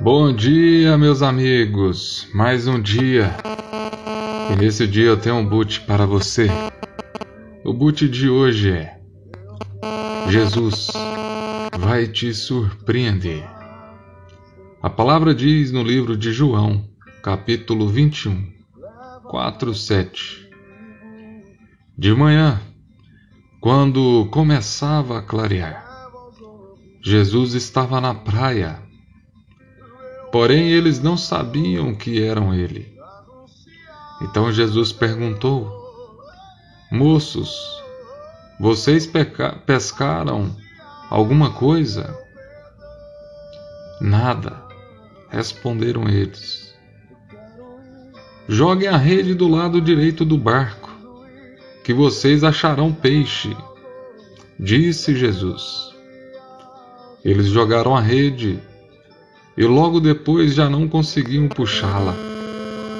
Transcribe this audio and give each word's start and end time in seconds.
Bom 0.00 0.34
dia, 0.34 0.98
meus 0.98 1.22
amigos. 1.22 2.28
Mais 2.34 2.66
um 2.66 2.80
dia. 2.80 3.36
E 4.52 4.56
nesse 4.56 4.88
dia 4.88 5.06
eu 5.06 5.16
tenho 5.16 5.36
um 5.36 5.46
boot 5.46 5.82
para 5.82 6.04
você. 6.04 6.48
O 7.64 7.72
boot 7.72 8.08
de 8.08 8.28
hoje 8.28 8.72
é: 8.72 8.98
Jesus 10.28 10.88
vai 11.78 12.08
te 12.08 12.34
surpreender. 12.34 13.44
A 14.82 14.90
palavra 14.90 15.32
diz 15.32 15.70
no 15.70 15.82
livro 15.82 16.16
de 16.16 16.32
João, 16.32 16.84
capítulo 17.22 17.88
21, 17.88 18.52
4, 19.22 19.74
7. 19.74 20.50
De 21.96 22.12
manhã, 22.12 22.60
quando 23.60 24.26
começava 24.32 25.20
a 25.20 25.22
clarear, 25.22 26.10
Jesus 27.00 27.54
estava 27.54 28.00
na 28.00 28.12
praia 28.12 28.84
Porém, 30.34 30.72
eles 30.72 31.00
não 31.00 31.16
sabiam 31.16 31.94
que 31.94 32.20
eram 32.20 32.52
ele. 32.52 32.92
Então 34.20 34.50
Jesus 34.50 34.90
perguntou: 34.90 35.72
Moços, 36.90 37.56
vocês 38.58 39.08
pescaram 39.64 40.50
alguma 41.08 41.52
coisa? 41.52 42.18
Nada, 44.00 44.60
responderam 45.28 46.08
eles. 46.08 46.74
Joguem 48.48 48.88
a 48.88 48.96
rede 48.96 49.36
do 49.36 49.46
lado 49.46 49.80
direito 49.80 50.24
do 50.24 50.36
barco, 50.36 50.90
que 51.84 51.94
vocês 51.94 52.42
acharão 52.42 52.92
peixe, 52.92 53.56
disse 54.58 55.14
Jesus. 55.14 55.94
Eles 57.24 57.46
jogaram 57.46 57.94
a 57.94 58.00
rede 58.00 58.60
e 59.56 59.64
logo 59.64 60.00
depois 60.00 60.54
já 60.54 60.68
não 60.68 60.88
conseguiam 60.88 61.48
puxá-la 61.48 62.14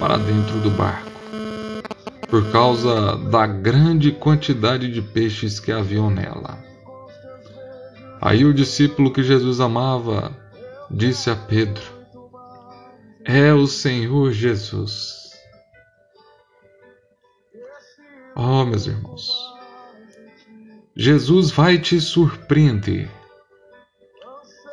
para 0.00 0.16
dentro 0.16 0.60
do 0.60 0.70
barco, 0.70 1.10
por 2.28 2.50
causa 2.50 3.16
da 3.16 3.46
grande 3.46 4.12
quantidade 4.12 4.90
de 4.90 5.02
peixes 5.02 5.60
que 5.60 5.72
haviam 5.72 6.10
nela. 6.10 6.58
Aí 8.20 8.44
o 8.44 8.54
discípulo 8.54 9.12
que 9.12 9.22
Jesus 9.22 9.60
amava 9.60 10.36
disse 10.90 11.30
a 11.30 11.36
Pedro: 11.36 11.82
É 13.24 13.52
o 13.52 13.66
Senhor 13.66 14.32
Jesus. 14.32 15.18
Oh, 18.34 18.64
meus 18.64 18.86
irmãos, 18.86 19.30
Jesus 20.94 21.50
vai 21.50 21.78
te 21.78 22.00
surpreender. 22.00 23.17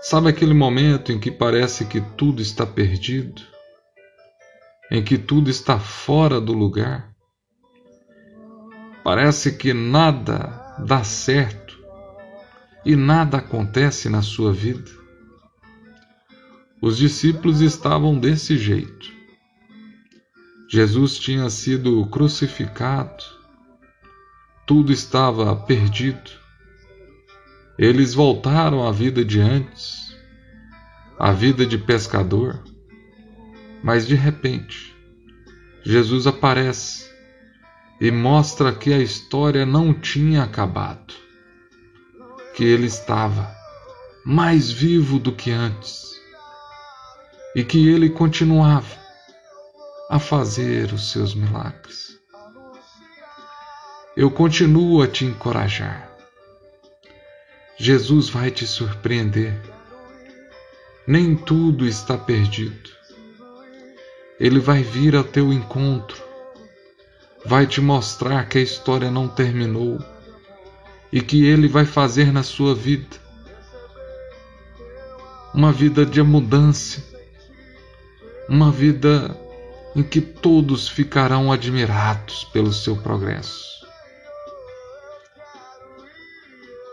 Sabe 0.08 0.30
aquele 0.30 0.53
momento 0.53 1.11
em 1.11 1.20
que 1.20 1.31
parece 1.31 1.84
que 1.84 2.00
tudo 2.00 2.39
está 2.39 2.64
perdido? 2.64 3.42
Em 4.92 5.03
que 5.03 5.17
tudo 5.17 5.50
está 5.50 5.80
fora 5.80 6.39
do 6.39 6.53
lugar? 6.53 7.11
Parece 9.03 9.58
que 9.58 9.73
nada 9.73 10.76
dá 10.78 11.03
certo 11.03 11.76
e 12.86 12.95
nada 12.95 13.39
acontece 13.39 14.08
na 14.08 14.22
sua 14.22 14.53
vida. 14.53 14.92
Os 16.80 16.98
discípulos 16.98 17.61
estavam 17.61 18.20
desse 18.20 18.59
jeito. 18.59 19.11
Jesus 20.70 21.17
tinha 21.17 21.50
sido 21.50 22.06
crucificado, 22.09 23.23
tudo 24.67 24.94
estava 24.94 25.56
perdido. 25.56 26.45
Eles 27.78 28.14
voltaram 28.14 28.88
à 28.88 28.92
vida 28.92 29.26
de 29.26 29.42
antes, 29.42 30.16
à 31.20 31.34
vida 31.34 31.66
de 31.66 31.78
pescador, 31.78 32.64
mas 33.84 34.08
de 34.08 34.16
repente, 34.16 34.95
Jesus 35.84 36.26
aparece 36.26 37.12
e 37.99 38.10
mostra 38.11 38.73
que 38.73 38.94
a 38.94 38.99
história 38.99 39.66
não 39.66 39.94
tinha 39.94 40.44
acabado, 40.44 41.14
que 42.55 42.64
ele 42.64 42.88
estava 42.88 43.54
mais 44.26 44.72
vivo 44.72 45.20
do 45.20 45.33
que 45.33 45.52
antes 45.52 46.16
e 47.54 47.64
que 47.64 47.89
ele 47.89 48.10
continuava 48.10 48.95
a 50.10 50.17
fazer 50.17 50.94
os 50.94 51.11
seus 51.11 51.36
milagres. 51.36 52.17
Eu 54.16 54.32
continuo 54.32 55.02
a 55.02 55.08
te 55.10 55.26
encorajar 55.26 56.14
Jesus 57.77 58.30
vai 58.30 58.52
te 58.52 58.65
surpreender. 58.65 59.59
Nem 61.05 61.36
tudo 61.36 61.86
está 61.86 62.17
perdido. 62.17 62.89
Ele 64.39 64.59
vai 64.59 64.81
vir 64.81 65.15
ao 65.15 65.23
teu 65.23 65.52
encontro, 65.52 66.23
vai 67.45 67.67
te 67.67 67.80
mostrar 67.81 68.47
que 68.47 68.58
a 68.58 68.61
história 68.61 69.11
não 69.11 69.27
terminou 69.27 69.99
e 71.11 71.21
que 71.21 71.45
ele 71.45 71.67
vai 71.67 71.86
fazer 71.86 72.31
na 72.31 72.43
sua 72.43 72.73
vida 72.73 73.23
uma 75.53 75.71
vida 75.71 76.05
de 76.05 76.21
mudança, 76.21 77.02
uma 78.49 78.69
vida 78.69 79.37
em 79.95 80.03
que 80.03 80.19
todos 80.19 80.89
ficarão 80.89 81.49
admirados 81.49 82.43
pelo 82.52 82.73
seu 82.73 82.97
progresso. 82.97 83.85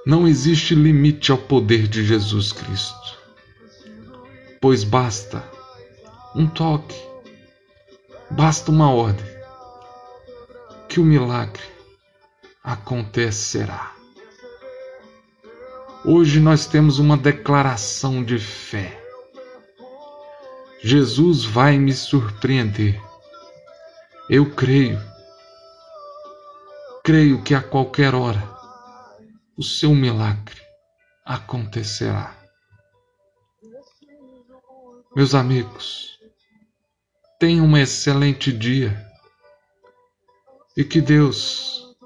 Não 0.05 0.27
existe 0.27 0.75
limite 0.75 1.31
ao 1.31 1.39
poder 1.39 1.87
de 1.87 2.05
Jesus 2.05 2.51
Cristo, 2.51 3.19
pois 4.61 4.83
basta 4.83 5.45
um 6.35 6.45
toque, 6.45 7.01
basta 8.29 8.73
uma 8.73 8.91
ordem, 8.91 9.25
que 10.89 10.99
o 10.99 11.05
milagre 11.05 11.63
acontecerá. 12.65 13.95
Hoje 16.05 16.41
nós 16.41 16.67
temos 16.67 16.99
uma 16.99 17.17
declaração 17.17 18.25
de 18.25 18.41
fé. 18.41 19.01
Jesus 20.81 21.45
vai 21.45 21.79
me 21.79 21.93
surpreender. 21.93 23.01
Eu 24.29 24.51
creio. 24.51 25.01
Creio 27.05 27.41
que 27.41 27.55
a 27.55 27.63
qualquer 27.63 28.17
hora 28.17 28.52
o 29.57 29.63
seu 29.63 29.95
milagre 29.95 30.61
acontecerá. 31.25 32.37
Meus 35.15 35.35
amigos, 35.35 36.19
tenham 37.39 37.67
um 37.67 37.77
excelente 37.77 38.53
dia 38.53 38.97
e 40.77 40.83
que 40.83 41.01
Deus 41.01 41.97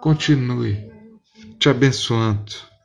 continue 0.00 0.90
te 1.58 1.68
abençoando. 1.68 2.75